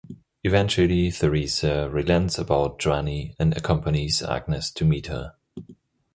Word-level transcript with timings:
Eventually 0.43 1.11
Theresa 1.11 1.87
relents 1.87 2.39
about 2.39 2.79
Joanie 2.79 3.35
and 3.37 3.55
accompanies 3.55 4.23
Agnes 4.23 4.71
to 4.71 4.83
meet 4.83 5.05
her. 5.05 5.35